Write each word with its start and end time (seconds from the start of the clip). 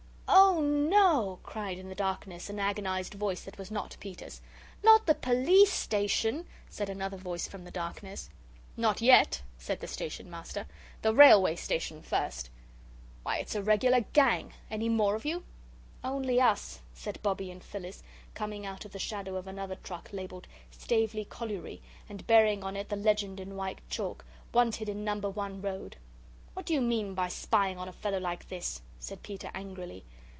"Oh, 0.33 0.61
no," 0.63 1.39
cried 1.43 1.77
in 1.77 1.89
the 1.89 1.95
darkness 1.95 2.49
an 2.49 2.59
agonised 2.59 3.15
voice 3.15 3.41
that 3.43 3.57
was 3.57 3.71
not 3.71 3.97
Peter's. 3.99 4.41
"Not 4.83 5.05
the 5.05 5.15
POLICE 5.15 5.71
station!" 5.71 6.45
said 6.69 6.87
another 6.89 7.17
voice 7.17 7.47
from 7.47 7.63
the 7.65 7.71
darkness. 7.71 8.29
"Not 8.77 9.01
yet," 9.01 9.41
said 9.57 9.79
the 9.79 9.87
Station 9.87 10.29
Master. 10.29 10.65
"The 11.01 11.13
Railway 11.13 11.55
Station 11.55 12.01
first. 12.01 12.49
Why, 13.23 13.39
it's 13.39 13.55
a 13.55 13.63
regular 13.63 14.01
gang. 14.13 14.53
Any 14.69 14.87
more 14.87 15.15
of 15.15 15.25
you?" 15.25 15.43
"Only 16.03 16.39
us," 16.39 16.81
said 16.93 17.21
Bobbie 17.21 17.51
and 17.51 17.63
Phyllis, 17.63 18.01
coming 18.33 18.65
out 18.65 18.85
of 18.85 18.91
the 18.91 18.99
shadow 18.99 19.35
of 19.35 19.47
another 19.47 19.75
truck 19.75 20.09
labelled 20.13 20.47
Staveley 20.69 21.25
Colliery, 21.25 21.81
and 22.07 22.27
bearing 22.27 22.63
on 22.63 22.77
it 22.77 22.87
the 22.89 22.95
legend 22.95 23.39
in 23.39 23.55
white 23.55 23.79
chalk: 23.89 24.23
'Wanted 24.53 24.87
in 24.87 25.03
No. 25.03 25.15
1 25.19 25.61
Road.' 25.61 25.97
"What 26.53 26.65
do 26.65 26.73
you 26.73 26.81
mean 26.81 27.13
by 27.15 27.27
spying 27.27 27.77
on 27.77 27.87
a 27.89 27.93
fellow 27.93 28.19
like 28.19 28.47
this?" 28.47 28.81
said 28.99 29.23
Peter, 29.23 29.49
angrily. 29.53 30.05